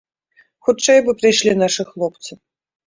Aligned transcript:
Хутчэй 0.69 0.99
бы 1.11 1.17
прыйшлі 1.21 1.57
нашы 1.63 1.89
хлопцы. 1.95 2.31